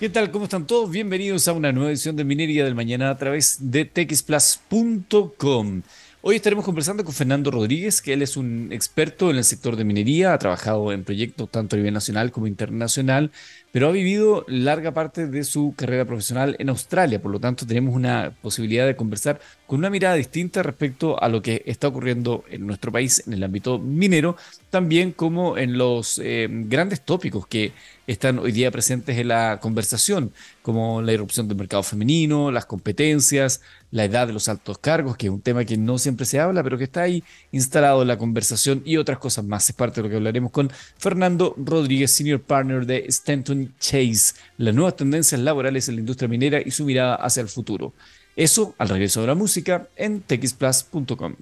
¿Qué 0.00 0.08
tal? 0.08 0.30
¿Cómo 0.30 0.44
están 0.44 0.66
todos? 0.66 0.90
Bienvenidos 0.90 1.46
a 1.46 1.52
una 1.52 1.72
nueva 1.72 1.90
edición 1.90 2.16
de 2.16 2.24
Minería 2.24 2.64
del 2.64 2.74
Mañana 2.74 3.10
a 3.10 3.18
través 3.18 3.58
de 3.70 3.84
texplus.com. 3.84 5.82
Hoy 6.22 6.36
estaremos 6.36 6.66
conversando 6.66 7.02
con 7.02 7.14
Fernando 7.14 7.50
Rodríguez, 7.50 8.02
que 8.02 8.12
él 8.12 8.20
es 8.20 8.36
un 8.36 8.68
experto 8.72 9.30
en 9.30 9.36
el 9.38 9.44
sector 9.44 9.76
de 9.76 9.84
minería, 9.84 10.34
ha 10.34 10.38
trabajado 10.38 10.92
en 10.92 11.02
proyectos 11.02 11.50
tanto 11.50 11.76
a 11.76 11.78
nivel 11.78 11.94
nacional 11.94 12.30
como 12.30 12.46
internacional, 12.46 13.30
pero 13.72 13.88
ha 13.88 13.90
vivido 13.90 14.44
larga 14.46 14.92
parte 14.92 15.26
de 15.26 15.44
su 15.44 15.72
carrera 15.76 16.04
profesional 16.04 16.56
en 16.58 16.68
Australia, 16.68 17.22
por 17.22 17.30
lo 17.30 17.40
tanto 17.40 17.66
tenemos 17.66 17.94
una 17.94 18.36
posibilidad 18.42 18.86
de 18.86 18.96
conversar 18.96 19.40
con 19.66 19.78
una 19.78 19.88
mirada 19.88 20.14
distinta 20.14 20.62
respecto 20.62 21.22
a 21.22 21.28
lo 21.30 21.40
que 21.40 21.62
está 21.64 21.88
ocurriendo 21.88 22.44
en 22.50 22.66
nuestro 22.66 22.92
país 22.92 23.22
en 23.26 23.32
el 23.32 23.42
ámbito 23.42 23.78
minero, 23.78 24.36
también 24.68 25.12
como 25.12 25.56
en 25.56 25.78
los 25.78 26.20
eh, 26.22 26.48
grandes 26.50 27.00
tópicos 27.00 27.46
que 27.46 27.72
están 28.12 28.40
hoy 28.40 28.50
día 28.50 28.70
presentes 28.72 29.16
en 29.16 29.28
la 29.28 29.60
conversación, 29.60 30.32
como 30.62 31.00
la 31.00 31.12
irrupción 31.12 31.46
del 31.46 31.56
mercado 31.56 31.82
femenino, 31.84 32.50
las 32.50 32.66
competencias, 32.66 33.60
la 33.92 34.04
edad 34.04 34.26
de 34.26 34.32
los 34.32 34.48
altos 34.48 34.78
cargos, 34.78 35.16
que 35.16 35.28
es 35.28 35.32
un 35.32 35.40
tema 35.40 35.64
que 35.64 35.76
no 35.76 35.96
siempre 35.96 36.26
se 36.26 36.40
habla, 36.40 36.62
pero 36.64 36.76
que 36.76 36.84
está 36.84 37.02
ahí 37.02 37.22
instalado 37.52 38.02
en 38.02 38.08
la 38.08 38.18
conversación 38.18 38.82
y 38.84 38.96
otras 38.96 39.18
cosas 39.18 39.44
más. 39.44 39.68
Es 39.68 39.76
parte 39.76 40.00
de 40.00 40.02
lo 40.02 40.10
que 40.10 40.16
hablaremos 40.16 40.50
con 40.50 40.70
Fernando 40.98 41.54
Rodríguez, 41.56 42.10
Senior 42.10 42.40
Partner 42.40 42.84
de 42.84 43.04
Stanton 43.06 43.74
Chase, 43.78 44.34
las 44.58 44.74
nuevas 44.74 44.96
tendencias 44.96 45.40
laborales 45.40 45.88
en 45.88 45.94
la 45.94 46.00
industria 46.00 46.28
minera 46.28 46.60
y 46.60 46.72
su 46.72 46.84
mirada 46.84 47.14
hacia 47.14 47.42
el 47.42 47.48
futuro. 47.48 47.94
Eso 48.34 48.74
al 48.78 48.88
regreso 48.88 49.20
de 49.20 49.28
la 49.28 49.34
música 49.36 49.88
en 49.96 50.20
texplus.com. 50.20 51.36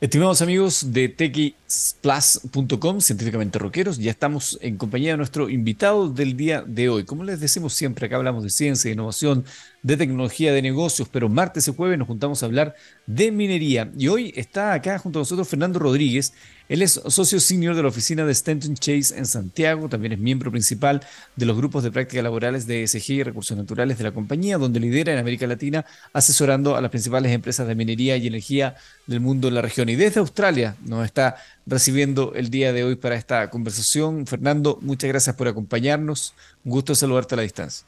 Estimados 0.00 0.42
amigos 0.42 0.92
de 0.92 1.08
techisplus.com, 1.08 3.00
científicamente 3.00 3.58
rockeros, 3.58 3.98
ya 3.98 4.12
estamos 4.12 4.56
en 4.62 4.76
compañía 4.76 5.10
de 5.10 5.16
nuestro 5.16 5.48
invitado 5.48 6.08
del 6.08 6.36
día 6.36 6.62
de 6.64 6.88
hoy. 6.88 7.02
Como 7.04 7.24
les 7.24 7.40
decimos 7.40 7.74
siempre, 7.74 8.06
acá 8.06 8.14
hablamos 8.14 8.44
de 8.44 8.50
ciencia, 8.50 8.90
de 8.90 8.92
innovación, 8.92 9.44
de 9.82 9.96
tecnología, 9.96 10.52
de 10.52 10.62
negocios, 10.62 11.08
pero 11.10 11.28
martes 11.28 11.68
y 11.68 11.74
jueves 11.74 11.98
nos 11.98 12.08
juntamos 12.08 12.42
a 12.42 12.46
hablar 12.46 12.74
de 13.06 13.30
minería. 13.30 13.90
Y 13.96 14.08
hoy 14.08 14.32
está 14.36 14.72
acá 14.72 14.98
junto 14.98 15.18
a 15.18 15.22
nosotros 15.22 15.48
Fernando 15.48 15.78
Rodríguez. 15.78 16.32
Él 16.68 16.82
es 16.82 17.00
socio 17.06 17.40
senior 17.40 17.74
de 17.74 17.82
la 17.82 17.88
oficina 17.88 18.26
de 18.26 18.32
Stanton 18.32 18.74
Chase 18.74 19.16
en 19.16 19.24
Santiago, 19.24 19.88
también 19.88 20.12
es 20.12 20.18
miembro 20.18 20.50
principal 20.50 21.00
de 21.34 21.46
los 21.46 21.56
grupos 21.56 21.82
de 21.82 21.90
prácticas 21.90 22.22
laborales 22.22 22.66
de 22.66 22.82
ESG 22.82 23.10
y 23.12 23.22
recursos 23.22 23.56
naturales 23.56 23.96
de 23.96 24.04
la 24.04 24.12
compañía, 24.12 24.58
donde 24.58 24.78
lidera 24.78 25.12
en 25.12 25.18
América 25.18 25.46
Latina 25.46 25.86
asesorando 26.12 26.76
a 26.76 26.82
las 26.82 26.90
principales 26.90 27.32
empresas 27.32 27.66
de 27.66 27.74
minería 27.74 28.18
y 28.18 28.26
energía 28.26 28.76
del 29.06 29.20
mundo 29.20 29.48
en 29.48 29.54
la 29.54 29.62
región. 29.62 29.88
Y 29.88 29.96
desde 29.96 30.20
Australia 30.20 30.76
nos 30.84 31.06
está 31.06 31.36
recibiendo 31.64 32.34
el 32.34 32.50
día 32.50 32.74
de 32.74 32.84
hoy 32.84 32.96
para 32.96 33.14
esta 33.14 33.48
conversación. 33.48 34.26
Fernando, 34.26 34.78
muchas 34.82 35.08
gracias 35.08 35.36
por 35.36 35.48
acompañarnos. 35.48 36.34
Un 36.64 36.72
gusto 36.72 36.94
saludarte 36.94 37.34
a 37.34 37.36
la 37.36 37.42
distancia. 37.44 37.86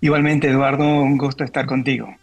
Igualmente, 0.00 0.48
Eduardo, 0.48 0.84
un 0.84 1.18
gusto 1.18 1.44
estar 1.44 1.66
contigo. 1.66 2.14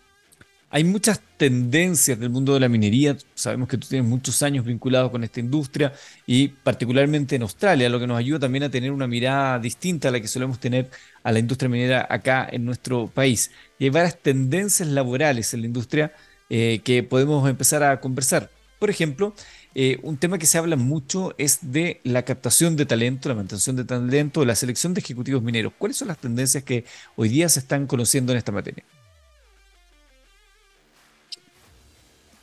Hay 0.69 0.83
muchas 0.83 1.21
tendencias 1.37 2.19
del 2.19 2.29
mundo 2.29 2.53
de 2.53 2.59
la 2.59 2.67
minería. 2.67 3.15
Sabemos 3.33 3.69
que 3.69 3.77
tú 3.77 3.87
tienes 3.87 4.09
muchos 4.09 4.41
años 4.43 4.65
vinculados 4.65 5.11
con 5.11 5.23
esta 5.23 5.39
industria 5.39 5.93
y 6.25 6.49
particularmente 6.49 7.35
en 7.35 7.43
Australia, 7.43 7.87
lo 7.87 7.99
que 7.99 8.07
nos 8.07 8.17
ayuda 8.17 8.39
también 8.39 8.63
a 8.63 8.69
tener 8.69 8.91
una 8.91 9.07
mirada 9.07 9.59
distinta 9.59 10.09
a 10.09 10.11
la 10.11 10.19
que 10.19 10.27
solemos 10.27 10.59
tener 10.59 10.89
a 11.23 11.31
la 11.31 11.39
industria 11.39 11.69
minera 11.69 12.07
acá 12.09 12.47
en 12.51 12.65
nuestro 12.65 13.07
país. 13.07 13.51
Y 13.79 13.85
hay 13.85 13.89
varias 13.89 14.21
tendencias 14.21 14.89
laborales 14.89 15.53
en 15.53 15.61
la 15.61 15.67
industria 15.67 16.13
eh, 16.49 16.81
que 16.83 17.03
podemos 17.03 17.47
empezar 17.49 17.83
a 17.83 18.01
conversar. 18.01 18.49
Por 18.79 18.89
ejemplo, 18.89 19.33
eh, 19.77 19.99
un 20.03 20.15
tema 20.15 20.37
que 20.37 20.45
se 20.45 20.57
habla 20.57 20.77
mucho 20.77 21.35
es 21.37 21.73
de 21.73 21.99
la 22.05 22.23
captación 22.23 22.77
de 22.77 22.85
talento, 22.85 23.27
la 23.27 23.35
mantención 23.35 23.75
de 23.75 23.83
talento, 23.83 24.45
la 24.45 24.55
selección 24.55 24.93
de 24.93 25.01
ejecutivos 25.01 25.43
mineros. 25.43 25.73
¿Cuáles 25.77 25.97
son 25.97 26.07
las 26.07 26.17
tendencias 26.17 26.63
que 26.63 26.85
hoy 27.17 27.27
día 27.27 27.49
se 27.49 27.59
están 27.59 27.85
conociendo 27.85 28.31
en 28.31 28.37
esta 28.37 28.53
materia? 28.53 28.85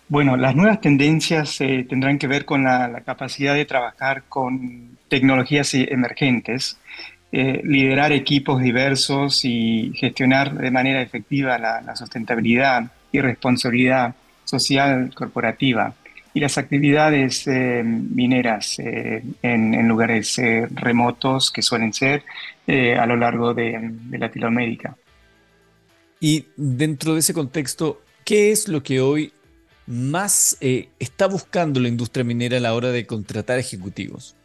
Bueno, 0.09 0.37
las 0.37 0.55
nuevas 0.55 0.83
tendencias 0.83 1.59
eh, 1.63 1.87
tendrán 1.89 2.19
que 2.19 2.27
ver 2.27 2.45
con 2.45 2.65
la, 2.65 3.01
capacidad 3.07 3.55
de 3.55 3.65
trabajar 3.65 4.25
con 4.29 4.99
tecnologías 5.09 5.73
emergentes, 5.73 6.77
eh, 7.33 7.63
liderar 7.65 8.13
equipos 8.13 8.61
diversos 8.61 9.43
y 9.47 9.91
gestionar 9.97 10.53
de 10.53 10.71
manera 10.71 11.01
efectiva 11.01 11.57
la, 11.57 11.97
sustentabilidad 11.97 12.93
y 13.11 13.21
responsabilidad 13.23 14.15
social 14.45 15.11
corporativa 15.15 15.95
y 16.35 16.41
las 16.41 16.57
actividades 16.59 17.47
eh, 17.47 17.83
mineras 17.85 18.79
en, 18.79 19.89
lugares 19.89 20.41
remotos 20.71 21.51
que 21.51 21.63
suelen 21.63 21.93
ser 21.93 22.25
a 22.67 23.07
lo 23.07 23.17
largo 23.17 23.53
de 23.55 23.93
Latinoamérica. 24.13 24.97
Y 26.23 26.47
dentro 26.57 27.15
de 27.15 27.19
ese 27.19 27.35
contexto, 27.35 28.01
¿qué 28.25 28.53
es 28.53 28.69
lo 28.69 28.85
que 28.85 29.01
hoy 29.01 29.33
más 29.89 30.57
eh, 30.61 30.89
está 31.01 31.27
buscando 31.27 31.81
la 31.81 31.89
industria 31.89 32.25
minera 32.25 32.59
a 32.59 32.61
la 32.61 32.75
hora 32.75 32.93
de 32.93 33.07
contratar 33.07 33.59
ejecutivos? 33.59 34.37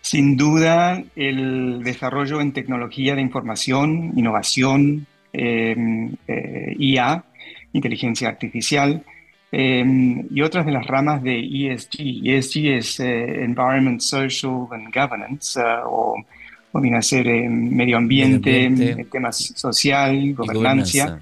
Sin 0.00 0.36
duda, 0.36 1.04
el 1.14 1.84
desarrollo 1.84 2.40
en 2.40 2.52
tecnología 2.52 3.14
de 3.14 3.20
información, 3.20 4.12
innovación, 4.16 5.06
eh, 5.32 5.76
IA, 6.76 7.24
inteligencia 7.72 8.30
artificial, 8.30 9.04
em, 9.52 10.26
y 10.30 10.42
otras 10.42 10.66
de 10.66 10.72
las 10.72 10.86
ramas 10.86 11.22
de 11.22 11.38
ESG. 11.38 12.22
ESG 12.24 12.66
es 12.78 13.00
eh, 13.00 13.44
Environment, 13.44 14.00
Social 14.00 14.66
and 14.72 14.92
Governance, 14.92 15.60
o, 15.84 16.16
o 16.72 16.80
viene 16.80 16.96
a 16.96 17.02
ser 17.02 17.26
medio 17.48 17.98
ambiente, 17.98 19.06
temas 19.10 19.36
social, 19.54 20.34
gobernancia 20.34 21.20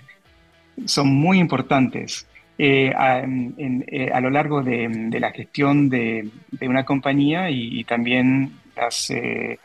son 0.86 1.08
muy 1.08 1.38
importantes 1.38 2.26
eh, 2.58 2.92
eh, 2.92 4.10
a, 4.12 4.20
lo 4.20 4.30
largo 4.30 4.62
de, 4.62 5.08
la 5.18 5.30
gestión 5.30 5.88
de, 5.88 6.28
una 6.60 6.84
compañía 6.84 7.50
y, 7.50 7.84
también 7.84 8.52
las, 8.76 9.10
eh, 9.10 9.58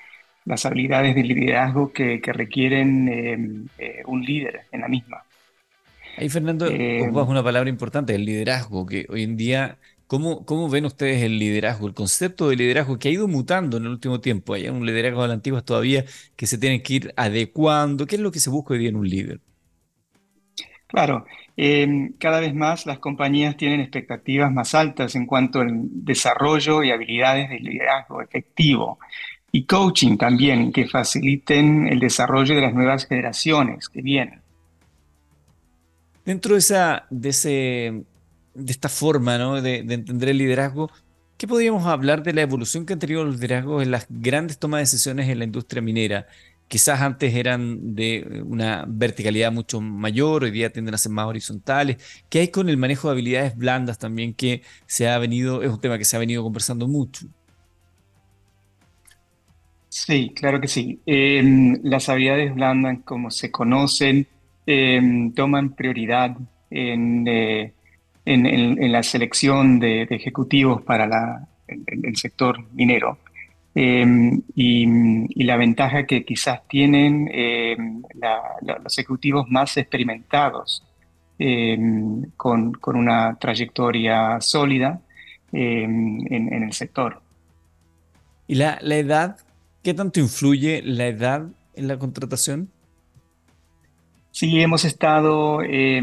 las, 0.45 0.65
habilidades 0.65 1.15
de 1.15 1.23
liderazgo 1.23 1.91
que, 1.91 2.21
requieren 2.23 3.69
un 4.05 4.21
líder 4.23 4.61
en 4.71 4.81
la 4.81 4.87
misma. 4.87 5.23
Ahí, 6.17 6.29
Fernando, 6.29 6.65
ocupas 6.65 7.27
una 7.27 7.43
palabra 7.43 7.69
importante, 7.69 8.15
el 8.15 8.25
liderazgo, 8.25 8.85
que 8.85 9.05
hoy 9.09 9.23
en 9.23 9.37
día 9.37 9.77
¿Cómo, 10.07 10.45
¿Cómo, 10.45 10.69
ven 10.69 10.85
ustedes 10.85 11.23
el 11.23 11.39
liderazgo, 11.39 11.87
el 11.87 11.95
concepto 11.95 12.49
de 12.49 12.55
liderazgo 12.55 12.99
que 12.99 13.07
ha 13.07 13.11
ido 13.11 13.27
mutando 13.27 13.77
en 13.77 13.85
el 13.85 13.89
último 13.89 14.21
tiempo? 14.21 14.53
Hay 14.53 14.67
un 14.69 14.85
liderazgo 14.85 15.23
de 15.23 15.29
la 15.29 15.33
antigua 15.33 15.63
todavía 15.63 16.05
que 16.35 16.45
se 16.45 16.59
tiene 16.59 16.83
que 16.83 16.93
ir 16.93 17.13
adecuando. 17.17 18.05
¿Qué 18.05 18.15
es 18.15 18.21
lo 18.21 18.31
que 18.31 18.39
se 18.39 18.51
busca 18.51 18.75
hoy 18.75 18.79
día 18.79 18.89
en 18.89 18.97
un 18.97 19.09
líder? 19.09 19.39
Claro, 20.85 21.25
em, 21.57 22.13
cada 22.19 22.39
vez 22.39 22.53
más 22.53 22.85
las 22.85 22.99
compañías 22.99 23.57
tienen 23.57 23.79
expectativas 23.81 24.51
más 24.51 24.75
altas 24.75 25.15
en 25.15 25.25
cuanto 25.25 25.61
al 25.61 25.71
desarrollo 26.05 26.83
y 26.83 26.91
habilidades 26.91 27.49
de 27.49 27.59
liderazgo 27.59 28.21
efectivo 28.21 28.99
y 29.51 29.65
coaching 29.65 30.17
también 30.17 30.71
que 30.71 30.87
faciliten 30.87 31.87
el 31.87 31.99
desarrollo 31.99 32.53
de 32.53 32.61
las 32.61 32.75
nuevas 32.75 33.07
generaciones 33.07 33.89
que 33.89 34.03
vienen. 34.03 34.44
Dentro 36.25 36.53
de, 36.53 36.59
esa, 36.59 37.05
de, 37.09 38.03
esta 38.67 38.89
forma 38.89 39.37
¿no? 39.37 39.61
de, 39.61 39.83
de 39.83 39.93
entender 39.93 40.29
el 40.29 40.37
liderazgo, 40.37 40.91
¿Qué 41.37 41.49
podríamos 41.49 41.85
hablar 41.85 42.23
de 42.23 42.31
la 42.31 42.43
evolución 42.43 42.85
que 42.85 42.93
han 42.93 42.99
tenido 42.99 43.25
los 43.25 43.35
liderazgos 43.35 43.83
en 43.83 43.91
las 43.91 44.05
grandes 44.07 44.57
tomas 44.57 44.77
de 44.77 44.83
decisiones 44.83 45.27
en 45.27 45.39
la 45.39 45.43
industria 45.43 45.81
minera? 45.81 46.27
quizás 46.67 47.01
antes 47.01 47.33
eran 47.33 47.95
de 47.95 48.43
una 48.45 48.85
verticalidad 48.87 49.51
mucho 49.51 49.81
mayor, 49.81 50.43
hoy 50.43 50.51
día 50.51 50.71
tienden 50.71 50.95
a 50.95 50.97
ser 50.97 51.11
más 51.11 51.27
horizontales. 51.27 51.97
¿Qué 52.29 52.39
hay 52.39 52.47
con 52.49 52.69
el 52.69 52.77
manejo 52.77 53.07
de 53.07 53.13
habilidades 53.13 53.55
blandas 53.55 53.99
también 53.99 54.33
que 54.33 54.61
se 54.85 55.07
ha 55.07 55.17
venido, 55.17 55.61
es 55.63 55.69
un 55.69 55.79
tema 55.79 55.97
que 55.97 56.05
se 56.05 56.15
ha 56.15 56.19
venido 56.19 56.43
conversando 56.43 56.87
mucho? 56.87 57.27
Sí, 59.89 60.33
claro 60.35 60.59
que 60.59 60.67
sí. 60.67 60.99
Em, 61.05 61.79
las 61.83 62.09
habilidades 62.09 62.53
blandas, 62.53 62.97
como 63.05 63.31
se 63.31 63.51
conocen, 63.51 64.27
em, 64.65 65.31
toman 65.33 65.75
prioridad 65.75 66.35
eh, 66.71 67.73
en, 68.25 68.91
la 68.91 69.03
selección 69.03 69.79
de, 69.79 70.03
ejecutivos 70.03 70.81
para 70.81 71.47
el 71.67 72.15
sector 72.15 72.63
minero. 72.73 73.19
Em, 73.73 74.41
y, 74.55 75.43
la 75.43 75.57
ventaja 75.57 76.05
que 76.05 76.23
quizás 76.23 76.65
tienen 76.67 77.29
em, 77.31 78.01
los 78.61 78.97
ejecutivos 78.97 79.49
más 79.49 79.75
experimentados 79.77 80.83
con, 82.37 82.71
una 82.85 83.35
trayectoria 83.35 84.39
sólida 84.39 85.01
en, 85.51 86.63
el 86.63 86.73
sector. 86.73 87.21
¿Y 88.47 88.55
la, 88.55 88.77
edad? 88.81 89.37
¿Qué 89.83 89.93
tanto 89.93 90.19
influye 90.19 90.81
la 90.83 91.07
edad 91.07 91.47
en 91.73 91.87
la 91.87 91.97
contratación? 91.99 92.69
Sí, 94.35 94.59
hemos 94.59 94.83
estado 94.83 95.61
eh, 95.63 96.01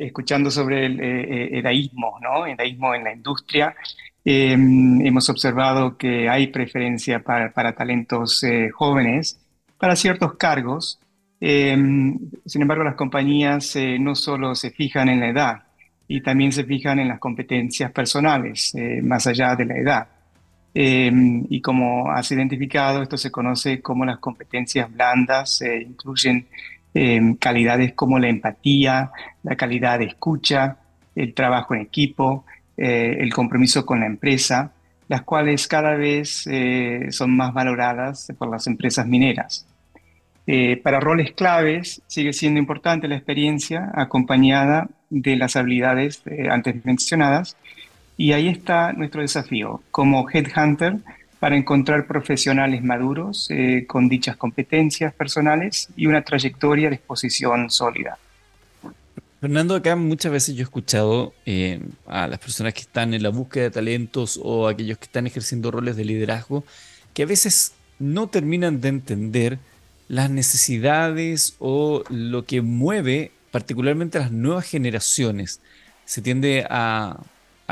escuchando 0.00 0.50
sobre 0.50 0.86
el 0.86 1.00
eh, 1.00 1.20
eh, 1.20 1.58
edaísmo, 1.60 2.18
¿no? 2.20 2.48
Edaísmo 2.48 2.96
en 2.96 3.04
la 3.04 3.12
industria 3.12 3.76
hemos 4.24 5.28
observado 5.30 5.96
que 5.96 6.28
hay 6.28 6.48
preferencia 6.48 7.22
para, 7.22 7.72
talentos 7.74 8.44
jóvenes 8.72 9.40
para 9.78 9.94
ciertos 9.94 10.34
cargos. 10.34 10.98
sin 11.40 12.62
embargo, 12.62 12.82
las 12.84 12.96
compañías 12.96 13.76
no 14.00 14.14
solo 14.16 14.56
se 14.56 14.70
fijan 14.70 15.08
en 15.08 15.20
la 15.20 15.28
edad, 15.28 15.62
y 16.08 16.20
también 16.22 16.52
se 16.52 16.64
fijan 16.64 16.98
en 17.00 17.08
las 17.08 17.18
competencias 17.20 17.90
personales, 17.92 18.72
más 19.02 19.26
allá 19.26 19.56
de 19.56 19.64
la 19.64 19.76
edad. 19.76 20.08
Em, 20.74 21.44
y 21.50 21.60
como 21.60 22.10
has 22.10 22.30
identificado, 22.32 23.02
esto 23.02 23.18
se 23.18 23.30
conoce 23.30 23.82
como 23.82 24.06
las 24.06 24.18
competencias 24.18 24.90
blandas, 24.90 25.60
eh, 25.60 25.82
incluyen 25.82 26.46
em, 26.94 27.36
calidades 27.36 27.94
como 27.94 28.18
la 28.18 28.28
empatía, 28.28 29.10
la 29.42 29.56
calidad 29.56 29.98
de 29.98 30.06
escucha, 30.06 30.76
el 31.14 31.34
trabajo 31.34 31.74
en 31.74 31.82
equipo, 31.82 32.44
eh, 32.76 33.18
el 33.20 33.32
compromiso 33.32 33.84
con 33.84 34.00
la 34.00 34.06
empresa, 34.06 34.72
las 35.08 35.22
cuales 35.22 35.68
cada 35.68 35.94
vez 35.94 36.46
eh, 36.46 37.08
son 37.10 37.36
más 37.36 37.52
valoradas 37.52 38.32
por 38.38 38.50
las 38.50 38.66
empresas 38.66 39.06
mineras. 39.06 39.66
para 40.82 40.98
roles 40.98 41.32
claves 41.32 42.02
sigue 42.08 42.32
siendo 42.32 42.58
importante 42.58 43.06
la 43.06 43.14
experiencia 43.14 43.90
acompañada 43.94 44.88
de 45.08 45.36
las 45.36 45.54
habilidades 45.56 46.22
antes 46.50 46.84
mencionadas, 46.84 47.56
y 48.16 48.32
ahí 48.32 48.48
está 48.48 48.92
nuestro 48.92 49.22
desafío 49.22 49.82
como 49.90 50.28
headhunter 50.28 50.98
para 51.42 51.56
encontrar 51.56 52.06
profesionales 52.06 52.84
maduros 52.84 53.48
eh, 53.50 53.84
con 53.88 54.08
dichas 54.08 54.36
competencias 54.36 55.12
personales 55.12 55.88
y 55.96 56.06
una 56.06 56.22
trayectoria 56.22 56.88
de 56.88 56.94
exposición 56.94 57.68
sólida. 57.68 58.16
Fernando, 59.40 59.74
acá 59.74 59.96
muchas 59.96 60.30
veces 60.30 60.54
yo 60.54 60.60
he 60.60 60.62
escuchado 60.62 61.34
eh, 61.44 61.80
a 62.06 62.28
las 62.28 62.38
personas 62.38 62.74
que 62.74 62.82
están 62.82 63.12
en 63.12 63.24
la 63.24 63.30
búsqueda 63.30 63.64
de 63.64 63.70
talentos 63.72 64.38
o 64.40 64.68
aquellos 64.68 64.98
que 64.98 65.06
están 65.06 65.26
ejerciendo 65.26 65.72
roles 65.72 65.96
de 65.96 66.04
liderazgo 66.04 66.62
que 67.12 67.24
a 67.24 67.26
veces 67.26 67.72
no 67.98 68.28
terminan 68.28 68.80
de 68.80 68.90
entender 68.90 69.58
las 70.06 70.30
necesidades 70.30 71.56
o 71.58 72.04
lo 72.08 72.44
que 72.44 72.62
mueve 72.62 73.32
particularmente 73.50 74.18
a 74.18 74.20
las 74.20 74.30
nuevas 74.30 74.66
generaciones. 74.66 75.60
Se 76.04 76.22
tiende 76.22 76.64
a 76.70 77.18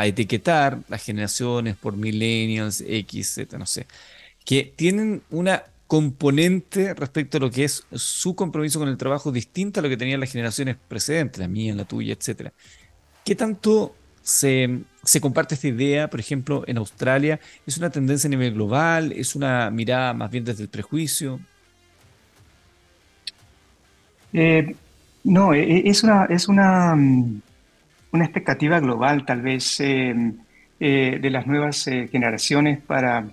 a 0.00 0.06
etiquetar 0.06 0.78
las 0.88 1.02
generaciones 1.04 1.76
por 1.76 1.96
millennials, 1.96 2.82
X, 2.86 3.34
Z, 3.34 3.58
no 3.58 3.66
sé, 3.66 3.86
que 4.44 4.72
tienen 4.76 5.22
una 5.30 5.64
componente 5.86 6.94
respecto 6.94 7.36
a 7.36 7.40
lo 7.40 7.50
que 7.50 7.64
es 7.64 7.84
su 7.92 8.34
compromiso 8.34 8.78
con 8.78 8.88
el 8.88 8.96
trabajo 8.96 9.32
distinta 9.32 9.80
a 9.80 9.82
lo 9.82 9.88
que 9.88 9.96
tenían 9.96 10.20
las 10.20 10.30
generaciones 10.30 10.76
precedentes, 10.88 11.40
la 11.40 11.48
mía, 11.48 11.74
la 11.74 11.84
tuya, 11.84 12.14
etc. 12.14 12.50
¿Qué 13.24 13.34
tanto 13.34 13.94
se, 14.22 14.80
se, 15.02 15.20
comparte 15.20 15.56
esta 15.56 15.68
idea, 15.68 16.08
por 16.08 16.20
ejemplo, 16.20 16.64
en 16.66 16.78
Australia? 16.78 17.40
¿Es 17.66 17.76
una 17.76 17.90
tendencia 17.90 18.28
a 18.28 18.30
nivel 18.30 18.54
global? 18.54 19.12
¿Es 19.12 19.34
una 19.34 19.70
mirada 19.70 20.14
más 20.14 20.30
bien 20.30 20.44
desde 20.44 20.62
el 20.62 20.68
prejuicio? 20.68 21.40
Eh, 24.32 24.74
no, 25.24 25.52
e, 25.52 25.60
e, 25.60 25.90
es 25.90 26.02
una, 26.02 26.24
es 26.26 26.48
una, 26.48 26.94
mm, 26.94 27.42
una 28.12 28.24
expectativa 28.24 28.80
global 28.80 29.24
tal 29.24 29.42
vez 29.42 29.80
eh, 29.80 30.14
eh, 30.78 31.18
de 31.20 31.30
las 31.30 31.46
nuevas 31.46 31.86
eh, 31.86 32.08
generaciones 32.10 32.80
para, 32.80 33.24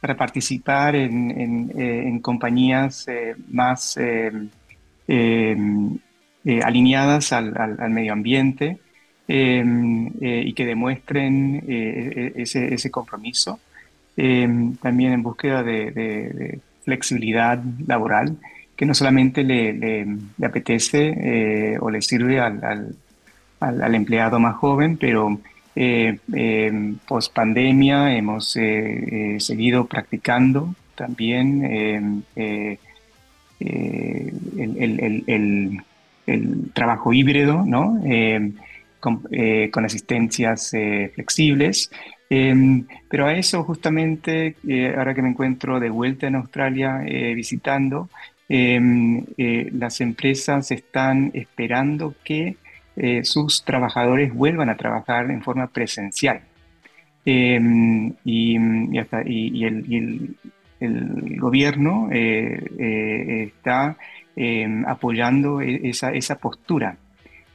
para 0.00 0.16
participar 0.16 0.96
en, 0.96 2.20
compañías 2.20 3.06
más 3.48 3.98
alineadas 6.62 7.32
al, 7.32 7.90
medio 7.90 8.12
ambiente 8.12 8.78
y 9.26 10.52
que 10.52 10.66
demuestren 10.66 11.62
ese, 11.66 12.74
ese, 12.74 12.90
compromiso. 12.90 13.60
también 14.16 15.12
en 15.12 15.22
búsqueda 15.22 15.62
de, 15.62 16.60
flexibilidad 16.84 17.62
laboral 17.86 18.36
que 18.76 18.86
no 18.86 18.94
solamente 18.94 19.42
le, 19.42 20.06
apetece 20.42 21.76
o 21.80 21.90
le 21.90 22.00
sirve 22.02 22.40
al 22.40 22.64
al, 22.64 22.94
empleado 23.94 24.38
más 24.38 24.56
joven, 24.56 24.96
pero 24.96 25.38
eh, 25.76 26.18
eh, 26.32 26.94
post 27.08 27.34
pandemia 27.34 28.14
hemos 28.14 28.56
eh, 28.56 29.38
seguido 29.40 29.86
practicando 29.86 30.72
también 30.94 32.24
el, 32.36 32.78
trabajo 36.72 37.12
híbrido, 37.12 37.64
¿no? 37.66 38.00
Con, 39.00 39.84
asistencias 39.84 40.70
flexibles. 41.14 41.90
pero 42.28 43.26
a 43.26 43.34
eso 43.34 43.64
justamente, 43.64 44.54
ahora 44.96 45.14
que 45.14 45.22
me 45.22 45.30
encuentro 45.30 45.80
de 45.80 45.90
vuelta 45.90 46.28
en 46.28 46.36
Australia 46.36 46.98
visitando, 47.34 48.08
las 48.48 50.00
empresas 50.00 50.70
están 50.70 51.32
esperando 51.34 52.14
que 52.22 52.56
eh, 52.96 53.24
sus 53.24 53.64
trabajadores 53.64 54.32
vuelvan 54.32 54.68
a 54.68 54.76
trabajar 54.76 55.30
en 55.30 55.42
forma 55.42 55.66
presencial. 55.66 56.42
Em, 57.24 58.12
y, 58.24 58.56
el, 58.56 60.36
gobierno 61.38 62.10
eh, 62.12 62.62
eh, 62.78 63.44
está 63.44 63.96
em, 64.36 64.84
apoyando 64.86 65.60
e, 65.60 65.88
esa, 65.88 66.36
postura. 66.36 66.96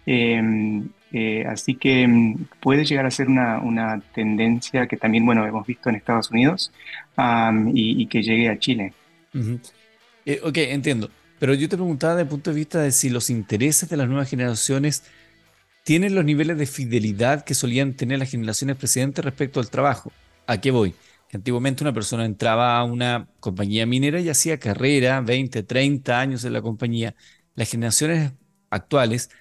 Em, 0.06 0.89
así 1.47 1.75
que 1.75 2.36
puede 2.59 2.86
llegar 2.86 3.06
a 3.06 3.12
ser 3.12 3.27
una, 3.30 4.01
tendencia 4.13 4.88
que 4.88 4.97
también, 4.97 5.25
bueno, 5.25 5.45
hemos 5.45 5.65
visto 5.65 5.89
en 5.89 5.95
Estados 5.95 6.31
Unidos 6.31 6.71
y, 7.74 8.06
que 8.07 8.21
llegue 8.21 8.50
a 8.50 8.59
Chile. 8.59 8.94
ok, 10.44 10.57
entiendo. 10.57 11.09
Pero 11.39 11.53
yo 11.53 11.69
te 11.69 11.77
preguntaba 11.77 12.13
desde 12.15 12.24
el 12.24 12.30
punto 12.30 12.50
de 12.50 12.56
vista 12.57 12.81
de 12.81 12.91
si 12.91 13.09
los 13.09 13.30
intereses 13.30 13.89
de 13.89 13.95
las 13.95 14.07
nuevas 14.07 14.30
generaciones 14.30 15.03
tienen 15.89 16.13
los 16.13 16.24
niveles 16.24 16.56
de 16.56 16.68
fidelidad 16.68 17.44
que 17.44 17.56
solían 17.56 17.95
tener 17.95 18.19
las 18.19 18.30
generaciones 18.30 18.75
precedentes 18.75 19.25
respecto 19.25 19.59
al 19.59 19.71
trabajo. 19.71 20.12
¿A 20.45 20.62
qué 20.62 20.69
voy? 20.69 20.94
Antiguamente 21.33 21.83
una 21.83 21.94
persona 21.94 22.25
entraba 22.25 22.77
a 22.77 22.83
una 22.83 23.27
compañía 23.39 23.88
minera 23.88 24.19
y 24.19 24.30
hacía 24.30 24.59
carrera, 24.59 25.19
20, 25.21 25.63
30 25.63 26.19
años 26.19 26.44
en 26.44 26.53
la 26.53 26.62
compañía. 26.62 27.15
Las 27.56 27.71
generaciones 27.71 28.33
actuales 28.69 29.31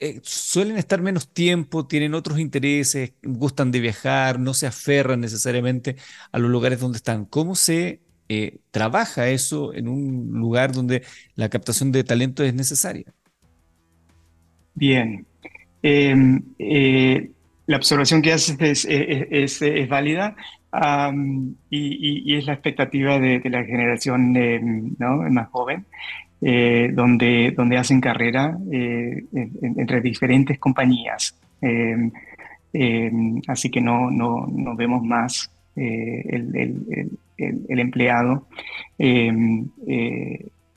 eh, 0.00 0.18
suelen 0.22 0.78
estar 0.78 1.02
menos 1.02 1.28
tiempo, 1.28 1.86
tienen 1.86 2.14
otros 2.14 2.38
intereses, 2.38 3.12
gustan 3.22 3.70
de 3.70 3.80
viajar, 3.80 4.40
no 4.40 4.54
se 4.54 4.66
aferran 4.66 5.20
necesariamente 5.20 5.96
a 6.32 6.38
los 6.38 6.50
lugares 6.50 6.80
donde 6.80 6.96
están. 6.96 7.26
¿Cómo 7.26 7.54
se 7.54 8.00
eh, 8.30 8.60
trabaja 8.70 9.28
eso 9.28 9.74
en 9.74 9.88
un 9.88 10.30
lugar 10.32 10.72
donde 10.72 11.02
la 11.34 11.50
captación 11.50 11.92
de 11.92 12.02
talento 12.02 12.42
es 12.44 12.54
necesaria? 12.54 13.12
Bien, 14.74 15.26
la 17.66 17.76
observación 17.76 18.22
que 18.22 18.32
haces 18.32 18.86
es, 18.88 19.88
válida 19.88 20.36
y, 21.70 22.36
es 22.36 22.46
la 22.46 22.52
expectativa 22.52 23.18
de, 23.18 23.40
la 23.44 23.64
generación 23.64 24.36
em, 24.36 24.94
más 24.98 25.48
joven, 25.48 25.84
eh, 26.40 26.90
donde, 26.92 27.52
donde 27.56 27.78
hacen 27.78 28.00
carrera 28.00 28.56
eh, 28.72 29.24
entre 29.62 30.00
diferentes 30.00 30.58
compañías. 30.58 31.38
Em, 31.60 32.10
así 33.46 33.70
que 33.70 33.80
no, 33.80 34.10
no, 34.10 34.46
no, 34.46 34.76
vemos 34.76 35.02
más 35.02 35.50
el, 35.76 37.18
empleado 37.68 38.46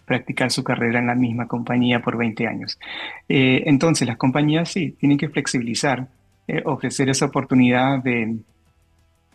practicar 0.10 0.50
su 0.50 0.64
carrera 0.64 1.00
en 1.00 1.06
la 1.08 1.16
misma 1.16 1.48
compañía 1.48 2.02
por 2.02 2.18
20 2.18 2.48
años. 2.48 2.80
Eh, 3.30 3.62
entonces, 3.68 4.08
las 4.08 4.18
compañías 4.18 4.72
sí 4.72 4.96
tienen 5.00 5.20
que 5.20 5.30
flexibilizar, 5.30 6.08
eh, 6.48 6.64
ofrecer 6.66 7.10
esa 7.10 7.28
oportunidad 7.28 8.00
de, 8.04 8.38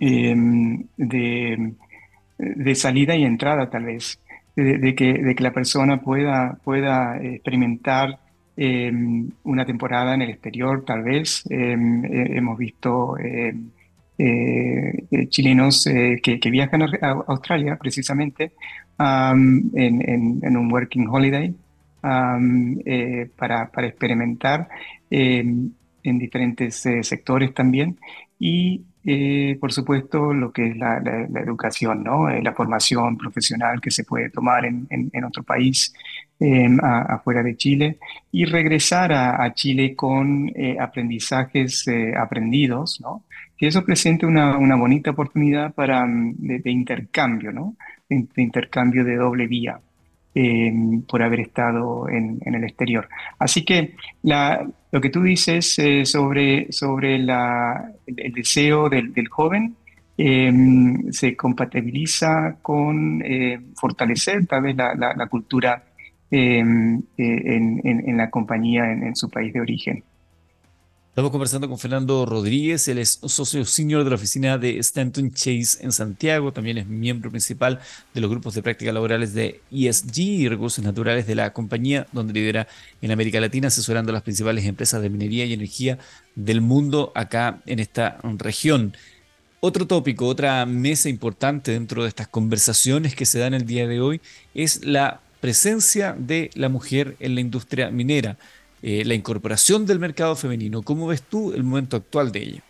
em, 0.01 0.85
de, 0.97 2.75
salida 2.75 3.15
y 3.15 3.25
entrada, 3.25 3.71
tal 3.71 3.85
vez, 3.85 4.21
de, 4.57 4.95
que, 4.97 5.15
de 5.15 5.35
que 5.35 5.43
la 5.45 5.53
persona 5.53 6.01
pueda, 6.01 6.59
pueda 6.65 7.19
experimentar 7.23 8.19
em, 8.57 9.31
una 9.45 9.65
temporada 9.65 10.15
en 10.15 10.23
el 10.23 10.31
exterior, 10.31 10.85
tal 10.85 11.03
vez. 11.05 11.45
Em, 11.51 12.05
hemos 12.37 12.59
visto 12.59 13.17
eh, 13.19 13.55
chilenos 15.29 15.85
que, 15.85 16.39
que, 16.41 16.51
viajan 16.51 16.83
a 16.83 17.11
Australia 17.27 17.77
precisamente 17.77 18.53
en, 18.99 20.57
un 20.57 20.73
working 20.73 21.09
holiday 21.09 21.55
eh, 22.87 23.31
para, 23.37 23.71
experimentar 23.79 24.69
em, 25.11 25.71
en 26.03 26.19
diferentes 26.19 26.85
eh, 26.85 27.03
sectores 27.03 27.55
también 27.55 27.99
y 28.39 28.83
eh, 29.07 29.57
por 29.59 29.73
supuesto 29.73 30.35
lo 30.35 30.53
que 30.53 30.69
es 30.69 30.77
la, 30.77 30.99
educación, 31.43 32.05
¿no? 32.05 32.29
la 32.29 32.53
formación 32.53 33.17
profesional 33.17 33.81
que 33.81 33.91
se 33.91 34.05
puede 34.05 34.29
tomar 34.29 34.67
en, 34.67 35.25
otro 35.25 35.43
país 35.43 35.95
em, 36.39 36.79
afuera 36.83 37.43
de 37.43 37.57
Chile 37.57 37.99
y 38.31 38.45
regresar 38.45 39.13
a, 39.13 39.53
Chile 39.55 39.95
con 39.95 40.53
aprendizajes 40.79 41.87
aprendidos 42.19 43.01
¿no? 43.01 43.25
Que 43.57 43.67
eso 43.69 43.85
presente 43.85 44.27
una, 44.27 44.59
una 44.59 44.77
bonita 44.77 45.11
oportunidad 45.11 45.75
para, 45.75 46.05
mm, 46.07 46.35
de, 46.39 46.71
intercambio, 46.71 47.53
¿no? 47.53 47.77
De, 48.09 48.27
intercambio 48.37 49.05
de 49.05 49.17
doble 49.17 49.47
vía 49.47 49.81
em, 50.35 51.03
por 51.03 51.23
haber 51.23 51.41
estado 51.41 52.09
en, 52.09 52.41
el 52.45 52.65
exterior. 52.65 53.09
Así 53.39 53.65
que 53.65 53.95
lo 54.23 55.01
que 55.01 55.11
tú 55.11 55.23
dices 55.23 55.79
eh, 55.79 56.05
sobre, 56.05 56.73
sobre 56.73 57.19
la, 57.19 57.93
el, 58.07 58.33
deseo 58.33 58.89
del, 58.89 59.29
joven 59.29 59.77
em, 60.17 61.11
se 61.13 61.37
compatibiliza 61.37 62.57
con 62.63 63.23
eh, 63.25 63.61
fortalecer 63.77 64.47
tal 64.47 64.63
vez 64.63 64.77
la, 64.77 64.95
la, 64.95 65.27
cultura 65.27 65.85
em, 66.31 66.99
eh, 67.17 67.57
en, 67.57 68.17
la 68.17 68.31
compañía 68.31 68.91
en 68.93 69.15
su 69.15 69.31
país 69.31 69.53
de 69.53 69.61
origen. 69.61 70.05
Estamos 71.15 71.31
conversando 71.31 71.69
con 71.69 71.79
Fernando 71.79 72.27
Rodríguez, 72.27 72.89
él 72.89 72.99
es 72.99 73.21
socio 73.25 73.65
senior 73.65 74.03
de 74.03 74.11
la 74.11 74.17
oficina 74.17 74.59
de 74.59 74.79
Stanton 74.81 75.31
Chase 75.31 75.79
en 75.81 75.93
Santiago, 75.93 76.53
también 76.53 76.77
es 76.77 76.89
miembro 76.89 77.31
principal 77.31 77.79
de 78.13 78.21
los 78.21 78.29
grupos 78.29 78.55
de 78.55 78.65
prácticas 78.65 78.93
laborales 78.93 79.33
de 79.33 79.61
ESG 79.71 80.19
y 80.19 80.49
recursos 80.49 80.85
naturales 80.85 81.29
de 81.29 81.37
la 81.37 81.53
compañía, 81.53 82.09
donde 82.11 82.33
lidera 82.33 82.67
en 83.01 83.13
América 83.13 83.39
Latina, 83.39 83.69
asesorando 83.69 84.11
a 84.11 84.15
las 84.15 84.25
principales 84.25 84.65
empresas 84.65 85.03
de 85.03 85.09
minería 85.09 85.45
y 85.45 85.53
energía 85.53 86.01
del 86.35 86.61
mundo 86.61 87.13
acá 87.15 87.63
en 87.67 87.79
esta 87.79 88.19
región. 88.39 88.97
Otro 89.61 89.87
tópico, 89.87 90.27
otra 90.27 90.67
mesa 90.67 91.09
importante 91.09 91.71
dentro 91.71 92.03
de 92.03 92.09
estas 92.09 92.27
conversaciones 92.27 93.15
que 93.15 93.25
se 93.25 93.39
dan 93.39 93.55
el 93.55 93.67
día 93.67 93.87
de 93.87 94.01
hoy 94.01 94.21
es 94.53 94.85
la 94.85 95.21
presencia 95.41 96.17
de 96.19 96.51
la 96.55 96.69
mujer 96.69 97.15
en 97.21 97.37
la 97.37 97.41
industria 97.41 97.93
minera. 97.93 98.37
Eh, 98.87 99.03
la 99.07 99.15
incorporación 99.15 99.87
del 99.87 99.99
mercado 99.99 100.37
femenino. 100.37 100.83
¿Cómo 100.83 101.07
ves 101.07 101.23
tú 101.23 101.55
el 101.55 101.63
momento 101.63 101.97
actual 101.97 102.31
de 102.31 102.43
ello? 102.43 102.63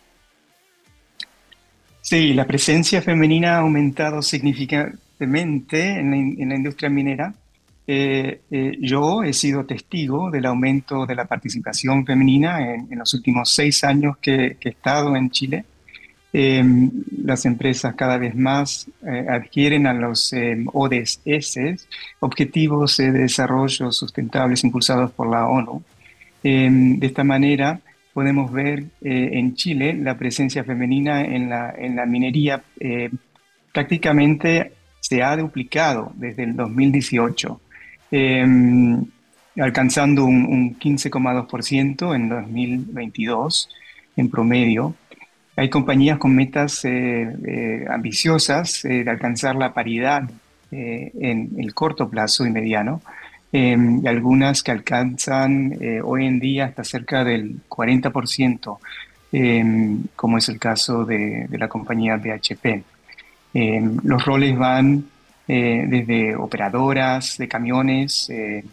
Sí, 1.99 2.33
la 2.33 2.47
presencia 2.47 3.01
femenina 3.01 3.55
ha 3.55 3.59
aumentado 3.59 4.21
significativamente 4.21 5.99
en 5.99 6.47
la, 6.47 6.55
industria 6.55 6.89
minera. 6.89 7.33
Eh, 7.85 8.39
eh, 8.49 8.77
yo 8.79 9.23
he 9.23 9.33
sido 9.33 9.65
testigo 9.65 10.31
del 10.31 10.45
aumento 10.45 11.05
de 11.05 11.15
la 11.15 11.25
participación 11.25 12.05
femenina 12.05 12.75
en, 12.75 12.97
los 12.97 13.13
últimos 13.13 13.49
seis 13.49 13.83
años 13.83 14.15
que, 14.21 14.55
he 14.57 14.69
estado 14.69 15.17
en 15.17 15.29
Chile. 15.31 15.65
Em, 16.31 16.91
las 17.25 17.45
empresas 17.45 17.93
cada 17.95 18.17
vez 18.17 18.33
más 18.35 18.87
adquieren 19.29 19.85
a 19.85 19.93
los 19.93 20.31
em, 20.31 20.65
ODS, 20.71 21.87
Objetivos 22.21 22.95
de 22.95 23.11
Desarrollo 23.11 23.91
Sustentables 23.91 24.63
impulsados 24.63 25.11
por 25.11 25.29
la 25.29 25.45
ONU, 25.45 25.83
Em, 26.47 26.99
de 26.99 27.07
esta 27.07 27.23
manera 27.23 27.79
podemos 28.13 28.51
ver 28.51 28.83
eh, 29.01 29.29
en 29.33 29.55
Chile 29.55 29.93
la 29.93 30.15
presencia 30.15 30.63
femenina 30.63 31.23
en 31.23 31.49
la, 31.49 32.05
minería 32.05 32.61
eh, 32.79 33.09
prácticamente 33.73 34.73
se 34.99 35.23
ha 35.23 35.35
duplicado 35.35 36.11
desde 36.13 36.43
el 36.43 36.55
2018, 36.55 37.59
em, 38.11 39.03
alcanzando 39.57 40.25
un, 40.25 40.77
15,2% 40.77 42.15
en 42.15 42.29
2022 42.29 43.69
en 44.15 44.29
promedio. 44.29 44.93
Hay 45.55 45.71
compañías 45.71 46.19
con 46.19 46.35
metas 46.35 46.85
eh, 46.85 47.87
ambiciosas 47.89 48.83
de 48.83 49.09
alcanzar 49.09 49.55
la 49.55 49.73
paridad 49.73 50.29
en 50.71 51.51
el 51.57 51.73
corto 51.73 52.09
plazo 52.09 52.45
y 52.45 52.51
mediano, 52.51 53.01
Y 53.51 54.07
algunas 54.07 54.63
que 54.63 54.71
alcanzan 54.71 55.77
eh, 55.79 56.01
hoy 56.03 56.25
en 56.25 56.39
día 56.39 56.65
hasta 56.65 56.83
cerca 56.83 57.23
del 57.23 57.61
40%, 57.69 58.79
em, 59.31 60.03
como 60.15 60.37
es 60.37 60.49
el 60.49 60.59
caso 60.59 61.05
de, 61.05 61.47
la 61.51 61.69
compañía 61.69 62.17
BHP. 62.17 62.83
Em, 63.53 63.97
los 64.03 64.25
roles 64.25 64.57
van 64.57 65.05
eh, 65.47 65.85
desde 65.87 66.35
operadoras 66.35 67.37
de 67.37 67.47
camiones, 67.47 68.29
eh, 68.29 68.63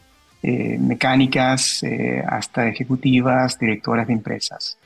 mecánicas, 0.42 1.84
hasta 2.26 2.66
ejecutivas, 2.66 3.56
directoras 3.60 4.08
de 4.08 4.12
empresas. 4.14 4.76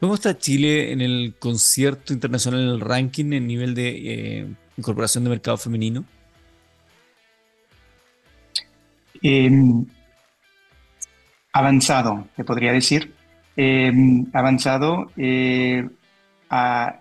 ¿Cómo 0.00 0.14
está 0.14 0.36
Chile 0.36 0.90
en 0.90 1.00
el 1.00 1.34
concierto 1.38 2.12
internacional, 2.12 2.74
en 2.74 2.80
ranking 2.80 3.32
en 3.34 3.46
nivel 3.46 3.76
de 3.76 4.48
incorporación 4.76 5.22
de 5.22 5.30
mercado 5.30 5.56
femenino? 5.58 6.04
Em, 9.22 9.84
avanzado, 11.52 12.28
te 12.36 12.44
podría 12.44 12.72
decir, 12.72 13.14
em, 13.56 14.26
avanzado 14.32 15.10
eh, 15.16 15.88
a, 16.50 16.98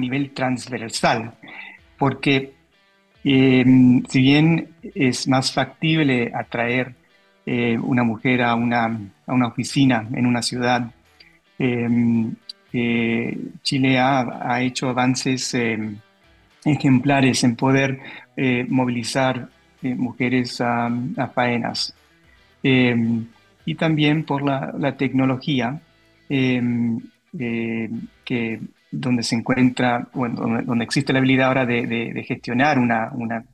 nivel 0.00 0.32
transversal, 0.32 1.34
porque 1.98 2.54
em, 3.24 4.02
si 4.08 4.20
bien 4.20 4.68
es 4.94 5.28
más 5.28 5.52
factible 5.52 6.32
atraer 6.34 6.94
eh, 7.46 7.78
una 7.78 8.02
mujer 8.04 8.42
a 8.42 8.54
una, 8.54 8.86
a 9.26 9.32
una, 9.34 9.48
oficina 9.48 10.08
en 10.14 10.26
una 10.26 10.42
ciudad, 10.42 10.90
eh, 11.58 13.38
Chile 13.62 13.98
ha, 13.98 14.54
ha, 14.54 14.62
hecho 14.62 14.88
avances 14.88 15.54
ejemplares 16.64 17.44
en 17.44 17.56
poder 17.56 18.00
movilizar 18.68 19.50
eh, 19.82 19.94
mujeres 19.94 20.60
a, 20.60 20.90
faenas. 21.34 21.94
Em, 22.62 23.26
y 23.64 23.74
también 23.74 24.24
por 24.24 24.42
la, 24.42 24.96
tecnología, 24.96 25.80
em, 26.28 27.00
eh, 27.38 27.90
que 28.24 28.60
donde 28.90 29.22
se 29.22 29.36
encuentra, 29.36 30.08
bueno, 30.12 30.62
donde, 30.62 30.84
existe 30.84 31.12
la 31.12 31.18
habilidad 31.18 31.48
ahora 31.48 31.66
de, 31.66 32.24
gestionar 32.26 32.78
una, 32.78 33.10
una, 33.12 33.44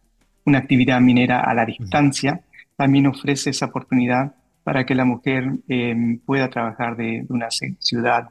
una, 0.45 0.59
actividad 0.59 1.01
minera 1.01 1.41
a 1.41 1.55
la 1.55 1.65
distancia, 1.65 2.41
también 2.77 3.07
ofrece 3.07 3.51
esa 3.51 3.67
oportunidad 3.67 4.35
para 4.65 4.85
que 4.85 4.95
la 4.95 5.05
mujer 5.05 5.51
em, 5.69 6.19
pueda 6.19 6.49
trabajar 6.51 6.97
de, 6.97 7.25
una 7.29 7.49
ciudad 7.51 8.31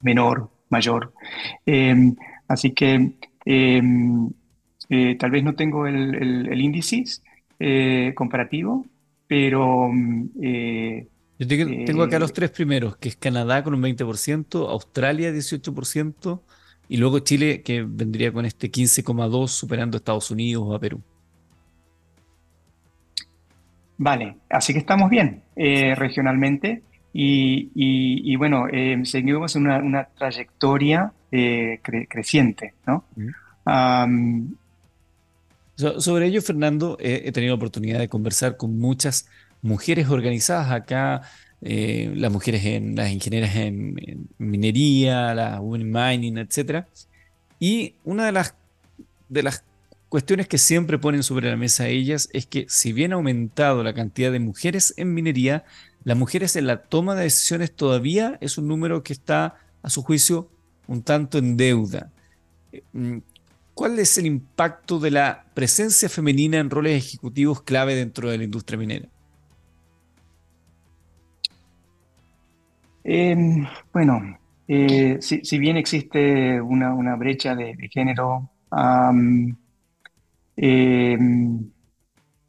menor, 0.00 0.50
mayor. 0.70 1.12
así 2.48 2.70
que 2.72 3.12
eh, 3.46 3.82
tal 5.18 5.30
vez 5.30 5.42
no 5.44 5.54
tengo 5.54 5.86
el, 5.86 6.60
índice 6.60 7.04
eh, 7.58 8.12
comparativo, 8.14 8.86
pero... 9.26 9.88
Mm, 9.92 10.28
eh, 10.42 11.08
Yo 11.38 11.48
tengo 11.48 12.02
acá 12.02 12.18
los 12.18 12.32
tres 12.32 12.50
primeros, 12.50 12.96
que 12.96 13.08
es 13.08 13.16
Canadá 13.16 13.62
con 13.62 13.74
un 13.74 13.82
20%, 13.82 14.68
Australia 14.68 15.32
18%, 15.32 16.40
y 16.88 16.96
luego 16.98 17.20
Chile 17.20 17.62
que 17.62 17.82
vendría 17.82 18.32
con 18.32 18.44
este 18.44 18.70
15,2 18.70 19.48
superando 19.48 19.96
a 19.96 19.98
Estados 19.98 20.30
Unidos 20.30 20.64
o 20.66 20.74
a 20.74 20.78
Perú. 20.78 21.00
Vale, 23.96 24.36
así 24.50 24.72
que 24.72 24.80
estamos 24.80 25.08
bien 25.08 25.42
regionalmente 25.56 26.82
y, 27.12 28.36
bueno, 28.36 28.66
seguimos 29.04 29.56
en 29.56 29.68
una, 29.68 30.04
trayectoria 30.04 31.12
creciente, 31.30 32.74
¿no? 32.86 33.04
Sobre 35.76 36.26
ello, 36.26 36.40
Fernando, 36.42 36.96
he 37.00 37.32
tenido 37.32 37.52
la 37.52 37.56
oportunidad 37.56 37.98
de 37.98 38.08
conversar 38.08 38.56
con 38.56 38.78
muchas 38.78 39.26
mujeres 39.64 40.08
organizadas 40.08 40.70
acá, 40.70 41.22
eh, 41.62 42.12
las 42.14 42.30
mujeres 42.30 42.62
en 42.66 42.94
las 42.94 43.10
ingenieras 43.10 43.56
en, 43.56 44.28
minería, 44.36 45.34
las 45.34 45.58
women 45.60 45.90
mining, 45.90 46.36
etc. 46.36 46.84
Y 47.58 47.94
una 48.04 48.26
de 48.26 48.32
las, 48.32 48.54
de 49.30 49.42
las 49.42 49.64
cuestiones 50.10 50.46
que 50.46 50.58
siempre 50.58 50.98
ponen 50.98 51.22
sobre 51.22 51.48
la 51.48 51.56
mesa 51.56 51.88
ellas 51.88 52.28
es 52.34 52.44
que 52.44 52.66
si 52.68 52.92
bien 52.92 53.12
ha 53.12 53.16
aumentado 53.16 53.82
la 53.82 53.94
cantidad 53.94 54.30
de 54.30 54.40
mujeres 54.40 54.92
en 54.98 55.14
minería, 55.14 55.64
las 56.04 56.18
mujeres 56.18 56.54
en 56.56 56.66
la 56.66 56.82
toma 56.82 57.14
de 57.14 57.22
decisiones 57.22 57.74
todavía 57.74 58.36
es 58.42 58.58
un 58.58 58.68
número 58.68 59.02
que 59.02 59.14
está, 59.14 59.56
a 59.82 59.88
su 59.88 60.02
juicio, 60.02 60.50
un 60.86 61.02
tanto 61.02 61.38
en 61.38 61.56
deuda. 61.56 62.12
¿Cuál 63.74 63.98
es 63.98 64.16
el 64.18 64.26
impacto 64.26 65.00
de 65.00 65.10
la 65.10 65.44
presencia 65.52 66.08
femenina 66.08 66.58
en 66.58 66.70
roles 66.70 67.04
ejecutivos 67.04 67.62
clave 67.62 67.96
dentro 67.96 68.30
de 68.30 68.38
la 68.38 68.44
industria 68.44 68.78
minera? 68.78 69.08
Em, 73.02 73.66
bueno, 73.92 74.38
eh, 74.68 75.18
si, 75.20 75.58
bien 75.58 75.76
existe 75.76 76.60
una, 76.60 77.16
brecha 77.16 77.54
de, 77.54 77.76
género, 77.92 78.48
em, 80.56 81.70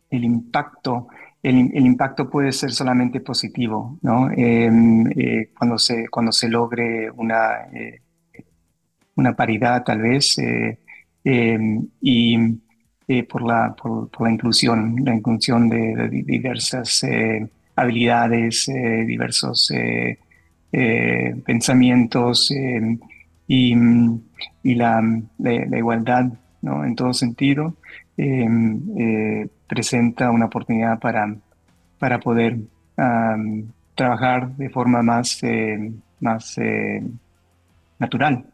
el 0.10 0.24
impacto 0.24 1.08
el, 1.46 1.86
impacto 1.86 2.27
puede 2.27 2.51
ser 2.51 2.72
solamente 2.72 3.20
positivo, 3.20 4.00
¿no? 4.01 4.32
Em, 4.32 5.05
eh, 5.15 5.51
cuando, 5.55 5.77
se, 5.77 6.08
cuando 6.08 6.32
se 6.32 6.50
logre 6.50 7.12
una, 7.12 7.67
eh, 7.72 8.01
una 9.15 9.36
paridad, 9.36 9.84
tal 9.84 10.01
vez, 10.01 10.38
Em, 11.27 11.88
y 12.01 12.38
eh, 13.08 13.24
por, 13.24 13.41
la, 13.41 13.75
por, 13.75 14.10
la 14.22 14.32
inclusión, 14.32 14.96
la 15.03 15.15
inclusión 15.15 15.67
de, 15.70 16.08
diversas 16.24 17.03
eh, 17.03 17.50
habilidades, 17.75 18.70
eh, 18.70 19.03
diversos 19.05 19.74
pensamientos 21.46 22.51
y, 23.48 23.75
la, 24.75 25.01
igualdad 25.77 26.25
en 26.62 26.96
todo 26.96 27.13
sentido 27.13 27.75
presenta 29.67 30.32
una 30.32 30.46
oportunidad 30.46 31.00
para, 31.00 31.36
para 31.98 32.20
poder 32.20 32.58
trabajar 33.96 34.55
de 34.58 34.70
forma 34.70 35.01
más, 35.01 35.41
más 36.20 36.58
natural. 37.98 38.46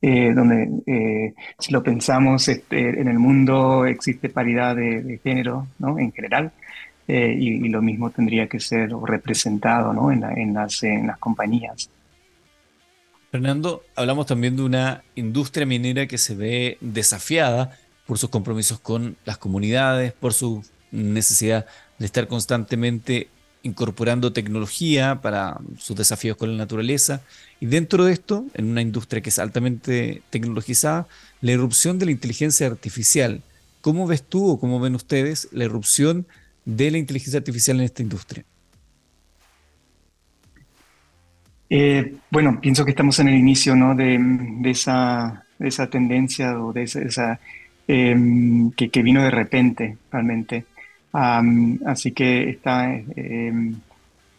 Eh, 0.00 0.32
donde 0.32 0.70
eh, 0.86 1.34
si 1.58 1.72
lo 1.72 1.82
pensamos 1.82 2.46
este, 2.46 3.00
en 3.00 3.08
el 3.08 3.18
mundo 3.18 3.84
existe 3.84 4.28
paridad 4.28 4.76
de, 4.76 5.18
género 5.24 5.66
¿no? 5.80 5.98
en 5.98 6.12
general 6.12 6.52
eh, 7.08 7.34
y, 7.36 7.68
lo 7.68 7.82
mismo 7.82 8.10
tendría 8.10 8.46
que 8.46 8.60
ser 8.60 8.90
representado 8.90 9.92
¿no? 9.92 10.12
en, 10.12 10.22
en, 10.22 10.54
las, 10.54 10.84
en 10.84 11.08
las 11.08 11.18
compañías. 11.18 11.90
Fernando, 13.32 13.82
hablamos 13.96 14.26
también 14.26 14.56
de 14.56 14.62
una 14.62 15.02
industria 15.16 15.66
minera 15.66 16.06
que 16.06 16.16
se 16.16 16.36
ve 16.36 16.78
desafiada 16.80 17.76
por 18.06 18.18
sus 18.18 18.30
compromisos 18.30 18.78
con 18.78 19.16
las 19.24 19.38
comunidades, 19.38 20.12
por 20.12 20.32
su 20.32 20.62
necesidad 20.92 21.66
de 21.98 22.06
estar 22.06 22.28
constantemente 22.28 23.30
incorporando 23.62 24.32
tecnología 24.32 25.20
para 25.20 25.58
sus 25.78 25.96
desafíos 25.96 26.36
con 26.36 26.50
la 26.50 26.58
naturaleza. 26.58 27.22
Y 27.60 27.66
dentro 27.66 28.04
de 28.04 28.12
esto, 28.12 28.46
en 28.54 28.70
una 28.70 28.82
industria 28.82 29.20
que 29.20 29.30
es 29.30 29.38
altamente 29.38 30.22
tecnologizada, 30.30 31.06
la 31.40 31.52
irrupción 31.52 31.98
de 31.98 32.06
la 32.06 32.12
inteligencia 32.12 32.66
artificial. 32.66 33.42
¿Cómo 33.80 34.06
ves 34.06 34.22
tú 34.22 34.48
o 34.48 34.60
cómo 34.60 34.80
ven 34.80 34.94
ustedes 34.94 35.48
la 35.52 35.64
irrupción 35.64 36.26
de 36.64 36.90
la 36.90 36.98
inteligencia 36.98 37.38
artificial 37.38 37.78
en 37.78 37.84
esta 37.84 38.02
industria? 38.02 38.44
Eh, 41.70 42.14
bueno, 42.30 42.60
pienso 42.60 42.84
que 42.84 42.90
estamos 42.90 43.18
en 43.18 43.28
el 43.28 43.34
inicio 43.34 43.76
¿no? 43.76 43.94
de, 43.94 44.18
esa, 44.64 45.44
esa, 45.58 45.88
tendencia 45.88 46.58
o 46.58 46.72
de 46.72 46.84
esa, 46.84 47.38
em, 47.86 48.70
que, 48.72 48.88
que, 48.88 49.02
vino 49.02 49.22
de 49.22 49.30
repente 49.30 49.98
realmente 50.10 50.64
así 51.86 52.12
que 52.12 52.58
em, 53.16 53.74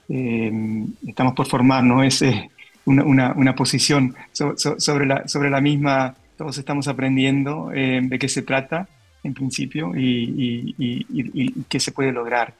em, 0.08 0.88
estamos 1.08 1.34
por 1.34 1.48
formar 1.48 1.84
¿no? 1.84 2.04
Ese, 2.04 2.50
una, 2.86 3.34
una, 3.34 3.56
posición 3.56 4.16
sobre, 4.32 5.06
la, 5.06 5.28
sobre 5.28 5.50
la 5.50 5.62
misma, 5.62 6.16
todos 6.38 6.58
estamos 6.58 6.88
aprendiendo 6.88 7.72
em, 7.74 8.08
de 8.10 8.18
qué 8.18 8.30
se 8.30 8.44
trata 8.44 8.88
en 9.24 9.34
principio 9.34 9.92
y, 9.96 11.66
qué 11.68 11.80
se 11.80 11.92
puede 11.92 12.12
lograr. 12.12 12.54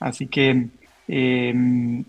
así 0.00 0.26
que 0.26 0.66
eh, 1.06 2.04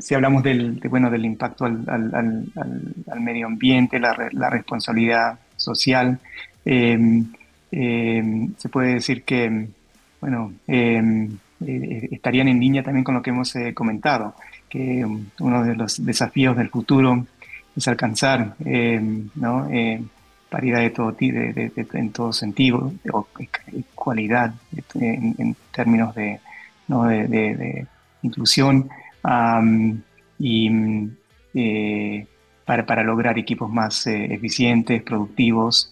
si 0.00 0.14
hablamos 0.14 0.42
del, 0.42 0.80
bueno, 0.88 1.10
del 1.10 1.26
impacto 1.26 1.66
al, 1.66 1.84
al, 1.86 3.20
medio 3.20 3.46
ambiente, 3.46 4.00
la, 4.00 4.16
la 4.32 4.48
responsabilidad 4.48 5.38
social, 5.56 6.18
eh, 6.64 7.24
se 7.70 8.68
puede 8.70 8.94
decir 8.94 9.24
que, 9.24 9.68
bueno, 10.20 10.52
eh, 10.66 11.28
eh, 11.66 12.08
estarían 12.12 12.48
en 12.48 12.60
línea 12.60 12.82
también 12.82 13.04
con 13.04 13.14
lo 13.14 13.22
que 13.22 13.30
hemos 13.30 13.54
comentado, 13.74 14.34
que 14.68 15.04
uno 15.40 15.64
de 15.64 15.74
los 15.74 16.04
desafíos 16.04 16.56
del 16.56 16.70
futuro 16.70 17.26
es 17.76 17.88
alcanzar 17.88 18.54
¿no? 19.34 19.68
paridad 20.48 20.80
de 20.80 20.90
todo, 20.90 21.12
de, 21.12 21.72
en 21.92 22.12
todo 22.12 22.32
sentido, 22.32 22.92
o 23.12 23.26
cualidad 23.94 24.54
en, 24.94 25.56
términos 25.72 26.14
de, 26.14 26.40
¿no? 26.88 27.04
de, 27.04 27.86
inclusión 28.22 28.88
y 30.38 30.70
para, 32.64 32.86
para, 32.86 33.02
lograr 33.02 33.38
equipos 33.38 33.70
más 33.70 34.06
eficientes, 34.06 35.02
productivos, 35.02 35.90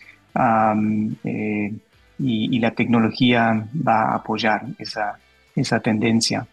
eh, 1.24 1.72
y, 2.18 2.58
la 2.58 2.70
tecnología 2.72 3.66
va 3.86 4.12
a 4.12 4.14
apoyar 4.16 4.64
esa, 4.78 5.18
esa 5.54 5.80
tendencia. 5.80 6.46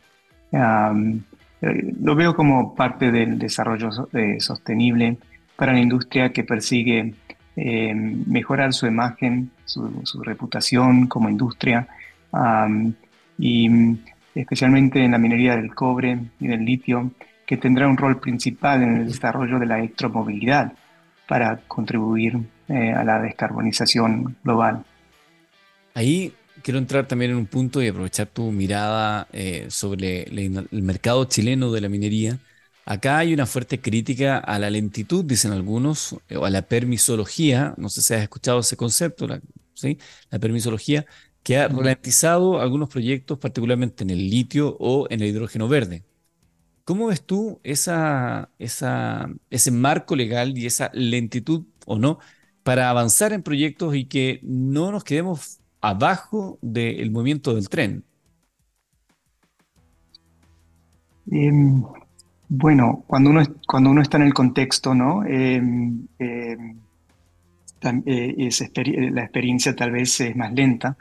Eh, 0.52 1.93
lo 2.02 2.15
veo 2.15 2.36
como 2.36 2.76
parte 2.76 3.12
del 3.12 3.39
desarrollo 3.39 3.89
eh, 4.13 4.39
sostenible 4.39 5.17
para 5.56 5.74
la 5.74 5.80
industria 5.80 6.32
que 6.32 6.43
persigue 6.43 7.13
mejorar 7.56 8.74
su 8.74 8.88
imagen, 8.88 9.52
su, 9.65 10.24
reputación 10.24 11.06
como 11.06 11.30
industria 11.30 11.88
y 13.38 13.69
especialmente 14.34 15.04
en 15.06 15.12
la 15.12 15.19
minería 15.19 15.56
del 15.56 15.76
cobre 15.76 16.17
y 16.39 16.48
del 16.48 16.65
litio, 16.65 17.12
que 17.46 17.58
tendrá 17.58 17.88
un 17.88 17.98
rol 17.98 18.19
principal 18.19 18.82
en 18.82 18.98
el 18.98 19.06
desarrollo 19.06 19.60
de 19.60 19.67
la 19.67 19.78
electromovilidad 19.78 20.74
para 21.34 21.58
contribuir 21.67 22.38
eh, 22.67 22.91
a 22.91 23.04
la 23.04 23.19
descarbonización 23.19 24.38
global. 24.43 24.86
Ahí 25.96 26.32
quiero 26.62 26.78
entrar 26.78 27.08
también 27.08 27.32
en 27.32 27.38
un 27.38 27.48
punto 27.48 27.82
y 27.82 27.88
aprovechar 27.88 28.28
tu 28.28 28.52
mirada 28.52 29.28
eh, 29.34 29.65
sobre 29.67 30.26
el 30.26 30.84
mercado 30.84 31.26
chileno 31.26 31.72
de 31.72 31.82
la 31.82 31.89
minería. 31.89 32.38
Acá 32.86 33.17
hay 33.17 33.34
una 33.34 33.48
fuerte 33.48 33.82
crítica 33.82 34.38
a 34.38 34.60
la 34.60 34.69
lentitud, 34.69 35.26
dicen 35.26 35.54
algunos, 35.54 36.15
o 36.36 36.46
a 36.46 36.52
la 36.52 36.62
permisología, 36.62 37.74
no 37.78 37.89
sé 37.89 38.04
si 38.04 38.13
has 38.13 38.22
escuchado 38.22 38.60
ese 38.60 38.78
concepto, 38.78 39.26
la, 39.26 39.41
¿sí? 39.74 39.98
la 40.30 40.38
permisología, 40.38 41.08
que 41.41 41.58
ha 41.58 41.67
ralentizado 41.67 42.62
algunos 42.62 42.89
proyectos, 42.89 43.39
particularmente 43.39 44.04
en 44.04 44.12
el 44.12 44.30
litio 44.30 44.78
o 44.80 45.08
en 45.10 45.22
el 45.22 45.30
hidrógeno 45.30 45.67
verde. 45.67 46.04
¿Cómo 46.86 47.08
ves 47.08 47.26
tú 47.26 47.62
ese 47.63 47.88
marco 49.72 50.15
legal 50.15 50.58
y 50.58 50.65
esa 50.65 50.91
lentitud 50.93 51.65
o 51.86 51.98
no 51.98 52.19
para 52.63 52.89
avanzar 52.89 53.32
en 53.32 53.41
proyectos 53.41 53.96
y 53.96 54.06
que 54.06 54.39
no 54.43 54.91
nos 54.91 55.04
quedemos 55.06 55.60
abajo 55.80 56.60
del 56.62 57.10
movimiento 57.12 57.56
del 57.56 57.69
tren? 57.69 58.04
Em, 61.32 61.84
bueno, 62.50 63.04
cuando 63.08 63.30
uno, 63.30 63.43
cuando 63.65 63.89
uno 63.89 64.02
está 64.02 64.17
en 64.17 64.24
el 64.24 64.34
contexto, 64.34 64.93
¿no? 64.93 65.24
Em, 65.26 66.06
em, 66.19 66.78
eh, 68.06 68.50
la 69.12 69.24
experiencia 69.24 69.76
tal 69.76 69.91
vez 69.91 70.19
es 70.19 70.36
más 70.36 70.54
lenta 70.54 70.98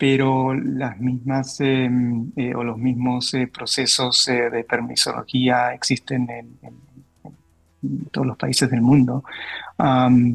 pero 0.00 0.54
las 0.54 0.98
mismas 0.98 1.60
em, 1.60 2.32
eh, 2.34 2.54
o 2.54 2.64
los 2.64 2.78
mismos 2.78 3.34
eh, 3.34 3.46
procesos 3.48 4.26
eh, 4.28 4.48
de 4.48 4.64
permisología 4.64 5.74
existen 5.74 6.26
en, 6.30 6.58
todos 8.10 8.26
los 8.26 8.36
países 8.38 8.70
del 8.70 8.80
mundo, 8.82 9.24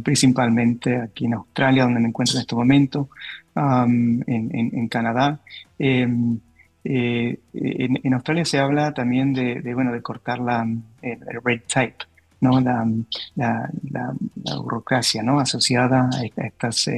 principalmente 0.03 0.99
aquí 0.99 1.25
en 1.25 1.35
Australia, 1.35 1.83
donde 1.83 1.99
me 1.99 2.07
encuentro 2.07 2.37
en 2.37 2.41
este 2.41 2.55
momento, 2.55 3.09
en, 3.55 4.87
Canadá. 4.89 5.39
Em, 5.77 6.39
en, 6.83 8.13
Australia 8.13 8.45
se 8.45 8.57
habla 8.57 8.95
también 8.95 9.33
de, 9.33 9.73
bueno, 9.75 9.91
de 9.91 10.01
cortar 10.01 10.39
la, 10.39 10.67
el, 11.03 11.19
red 11.43 11.61
tape, 11.71 11.97
¿no? 12.41 12.59
La, 12.59 12.87
la, 13.35 13.69
la, 13.91 14.13
burocracia 14.57 15.21
¿no? 15.21 15.39
asociada 15.39 16.09
a, 16.11 16.43
estas, 16.43 16.89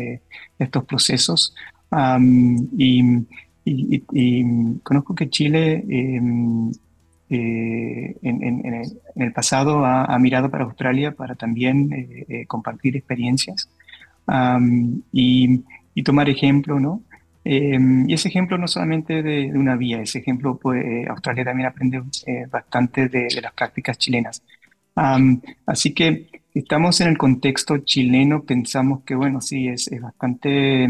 estos 0.57 0.85
procesos 0.85 1.53
y, 2.77 3.25
conozco 4.83 5.15
que 5.15 5.29
Chile 5.29 5.83
em, 5.89 6.71
eh, 7.29 8.15
en, 8.21 8.85
el, 9.15 9.33
pasado 9.33 9.85
ha, 9.85 10.17
mirado 10.17 10.49
para 10.49 10.63
Australia 10.63 11.11
para 11.11 11.35
también 11.35 11.91
eh, 11.91 12.25
eh, 12.29 12.45
compartir 12.45 12.95
experiencias 12.95 13.69
y, 15.11 15.63
tomar 16.03 16.29
ejemplo, 16.29 16.79
¿no? 16.79 17.01
Em, 17.43 18.09
y 18.09 18.13
ese 18.13 18.29
ejemplo 18.29 18.57
no 18.57 18.67
solamente 18.67 19.23
de, 19.23 19.51
una 19.53 19.75
vía, 19.75 20.01
ese 20.01 20.19
ejemplo, 20.19 20.57
pues 20.57 21.07
Australia 21.09 21.43
también 21.45 21.67
aprende 21.67 22.01
bastante 22.49 23.09
de, 23.09 23.27
las 23.41 23.53
prácticas 23.53 23.97
chilenas. 23.97 24.43
así 25.65 25.93
que 25.93 26.29
estamos 26.53 27.01
en 27.01 27.09
el 27.09 27.17
contexto 27.17 27.79
chileno, 27.79 28.43
pensamos 28.43 29.03
que, 29.03 29.15
bueno, 29.15 29.41
sí, 29.41 29.67
es, 29.67 29.91
es 29.91 30.01
bastante 30.01 30.89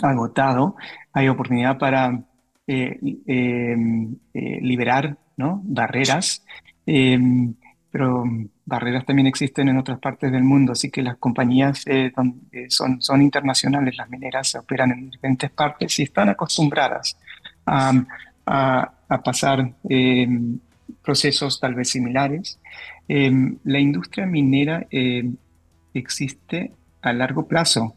agotado, 0.00 0.76
hay 1.12 1.28
oportunidad 1.28 1.78
para 1.78 2.22
eh, 2.66 2.98
em, 3.26 4.16
eh, 4.32 4.60
liberar 4.62 5.16
¿no? 5.36 5.60
barreras, 5.64 6.44
em, 6.86 7.54
pero 7.90 8.24
barreras 8.64 9.04
también 9.04 9.26
existen 9.26 9.68
en 9.68 9.78
otras 9.78 9.98
partes 9.98 10.30
del 10.30 10.44
mundo, 10.44 10.72
así 10.72 10.90
que 10.90 11.02
las 11.02 11.16
compañías 11.18 11.82
eh, 11.86 12.12
son, 12.68 13.02
son 13.02 13.20
internacionales, 13.20 13.96
las 13.96 14.08
mineras 14.08 14.54
operan 14.54 14.92
en 14.92 15.10
diferentes 15.10 15.50
partes 15.50 15.98
y 15.98 16.04
están 16.04 16.28
acostumbradas 16.30 17.18
a, 17.66 17.92
a 18.46 19.22
pasar 19.22 19.74
em, 19.88 20.58
procesos 21.02 21.60
tal 21.60 21.74
vez 21.74 21.90
similares. 21.90 22.58
la 23.08 23.80
industria 23.80 24.24
minera 24.26 24.86
existe 25.92 26.72
a 27.02 27.12
largo 27.12 27.46
plazo 27.46 27.96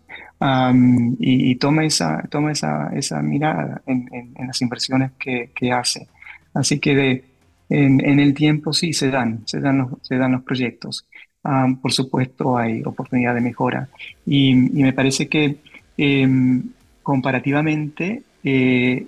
y, 1.20 1.56
toma 1.56 1.86
esa, 1.86 2.22
toma 2.30 2.52
esa, 2.52 2.90
esa 2.94 3.22
mirada 3.22 3.82
en, 3.86 4.10
en, 4.12 4.48
las 4.48 4.62
inversiones 4.62 5.12
que, 5.18 5.52
que 5.56 5.72
hace. 5.72 6.08
Así 6.54 6.80
que 6.80 7.24
en, 7.70 8.20
el 8.20 8.34
tiempo 8.34 8.74
sí 8.74 8.94
se 8.94 9.10
dan, 9.10 9.42
se 9.46 9.60
dan 9.60 9.80
los, 9.80 9.90
se 10.02 10.18
dan 10.18 10.34
los 10.34 10.44
proyectos. 10.44 11.08
Ah, 11.44 11.68
por 11.82 11.92
supuesto 11.92 12.58
hay 12.58 12.82
oportunidad 12.84 13.36
de 13.36 13.42
mejora 13.42 13.88
y, 14.26 14.56
me 14.56 14.94
parece 14.94 15.28
que 15.28 15.58
em, 15.98 16.64
comparativamente 17.04 18.24
eh, 18.44 19.06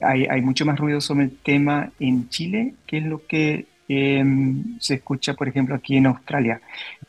hay, 0.00 0.42
mucho 0.42 0.66
más 0.66 0.78
ruido 0.78 1.00
sobre 1.00 1.24
el 1.26 1.36
tema 1.38 1.90
en 2.00 2.28
Chile, 2.28 2.74
que 2.86 2.98
es 2.98 3.04
lo 3.04 3.26
que 3.26 3.66
em, 3.88 4.78
se 4.80 4.94
escucha, 4.94 5.34
por 5.34 5.48
ejemplo, 5.48 5.74
aquí 5.74 5.96
en 5.96 6.06
Australia. 6.06 6.60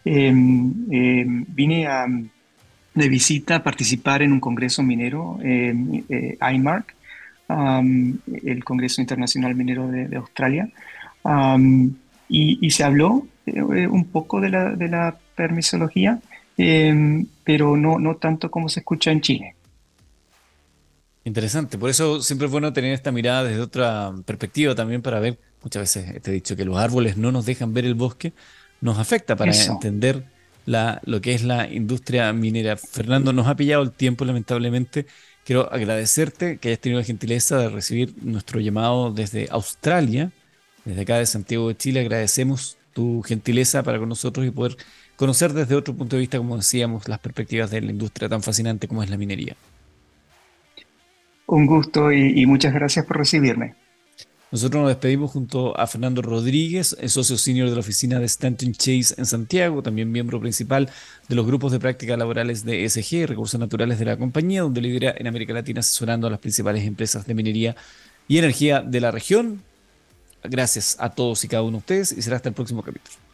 Em, 0.06 0.74
vine 1.48 1.88
a 1.88 2.08
de 3.00 3.10
visita 3.10 3.56
a 3.56 3.64
participar 3.64 4.22
en 4.22 4.32
un 4.32 4.40
congreso 4.40 4.84
minero, 4.84 5.40
eh, 5.44 6.38
IMARC, 6.40 6.96
el 8.44 8.64
Congreso 8.64 9.02
Internacional 9.02 9.56
Minero 9.56 9.88
de, 9.88 10.16
Australia, 10.16 10.70
y, 12.28 12.70
se 12.70 12.84
habló 12.84 13.26
eh, 13.48 13.88
un 13.88 14.06
poco 14.06 14.40
de 14.40 14.50
la, 14.50 14.76
de 14.76 14.88
la 14.88 15.18
permisología, 15.36 16.20
em, 16.58 17.26
pero 17.44 17.76
no, 17.76 17.98
no 17.98 18.18
tanto 18.18 18.52
como 18.52 18.70
se 18.70 18.82
escucha 18.82 19.12
en 19.12 19.22
Chile. 19.22 19.56
Interesante, 21.24 21.78
por 21.78 21.90
eso 21.90 22.22
siempre 22.22 22.46
es 22.46 22.52
bueno 22.52 22.72
tener 22.72 22.94
esta 22.94 23.12
mirada 23.12 23.44
desde 23.44 23.62
otra 23.62 24.14
perspectiva 24.26 24.76
también 24.76 25.02
para 25.02 25.20
ver, 25.20 25.40
muchas 25.64 25.82
veces 25.82 26.22
te 26.22 26.32
he 26.32 26.34
dicho 26.36 26.56
que 26.56 26.66
los 26.66 26.78
árboles 26.78 27.18
no 27.18 27.32
nos 27.32 27.46
dejan 27.46 27.74
ver 27.74 27.86
el 27.86 27.96
bosque, 27.96 28.34
nos 28.82 28.98
afecta 28.98 29.36
para 29.36 29.52
entender 29.52 30.26
la, 30.66 31.02
lo 31.06 31.22
que 31.22 31.34
es 31.34 31.44
la 31.44 31.68
industria 31.72 32.32
minera. 32.34 32.78
Fernando, 32.78 33.34
nos 33.34 33.48
ha 33.48 33.56
pillado 33.56 33.84
el 33.84 33.92
tiempo, 33.92 34.26
lamentablemente. 34.26 35.06
Quiero 35.46 35.72
agradecerte 35.74 36.58
que 36.60 36.70
hayas 36.70 36.80
tenido 36.80 37.00
la 37.00 37.06
gentileza 37.06 37.58
de 37.58 37.70
recibir 37.70 38.14
nuestro 38.22 38.60
llamado 38.60 39.12
desde 39.12 39.48
Australia, 39.52 40.32
desde 40.86 41.02
acá 41.02 41.18
de 41.18 41.26
Santiago 41.26 41.68
de 41.70 41.78
Chile. 41.78 42.02
Agradecemos 42.02 42.78
tu 42.94 43.22
gentileza 43.24 43.84
para 43.84 44.00
con 44.00 44.10
nosotros 44.10 44.46
y 44.46 44.52
poder 44.52 44.78
conocer 45.16 45.54
desde 45.54 45.76
otro 45.76 45.96
punto 45.96 46.16
de 46.16 46.22
vista, 46.22 46.38
como 46.38 46.58
decíamos, 46.58 47.08
las 47.08 47.20
perspectivas 47.20 47.72
de 47.72 47.82
la 47.82 47.92
industria 47.92 48.30
tan 48.30 48.44
fascinante 48.44 48.88
como 48.88 49.04
es 49.04 49.10
la 49.10 49.18
minería. 49.18 49.56
Un 51.48 51.66
gusto 51.66 52.12
y 52.14 52.46
muchas 52.46 52.74
gracias 52.74 53.06
por 53.06 53.18
recibirme. 53.18 53.76
Nosotros 54.52 54.82
nos 54.82 54.90
despedimos 54.90 55.30
junto 55.30 55.80
a 55.80 55.86
Fernando 55.86 56.24
Rodríguez, 56.24 56.98
socio 57.08 57.38
senior 57.38 57.70
de 57.70 57.76
la 57.76 57.82
oficina 57.82 58.18
de 58.20 58.26
Stanton 58.26 58.74
Chase 58.74 59.14
en 59.18 59.28
Santiago, 59.28 59.84
también 59.84 60.12
miembro 60.12 60.40
principal 60.40 60.90
de 61.28 61.36
los 61.36 61.46
grupos 61.46 61.72
de 61.72 61.80
prácticas 61.80 62.18
laborales 62.18 62.66
de 62.66 62.84
ESG, 62.84 63.28
Recursos 63.28 63.60
Naturales 63.60 64.00
de 64.00 64.06
la 64.06 64.18
compañía, 64.18 64.64
donde 64.64 64.82
lidera 64.82 65.14
en 65.16 65.28
América 65.28 65.54
Latina 65.54 65.82
asesorando 65.82 66.26
a 66.26 66.32
las 66.32 66.40
principales 66.40 66.84
empresas 66.84 67.28
de 67.28 67.36
minería 67.36 67.76
y 68.28 68.40
energía 68.40 68.82
de 68.82 69.00
la 69.00 69.12
región. 69.12 69.62
Gracias 70.44 70.98
a 71.00 71.12
todos 71.12 71.44
y 71.44 71.48
cada 71.48 71.62
uno 71.62 71.74
de 71.74 71.78
ustedes 71.78 72.12
y 72.12 72.22
será 72.24 72.38
hasta 72.38 72.50
el 72.50 72.56
próximo 72.56 72.82
capítulo. 72.82 73.29